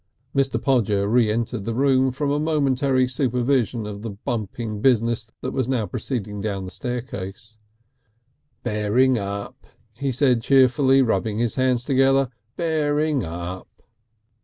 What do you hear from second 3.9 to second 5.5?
the bumping business